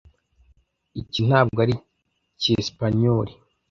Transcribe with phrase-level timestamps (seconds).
[1.01, 1.75] Iki ntabwo ari
[2.31, 3.33] icyesipanyoli.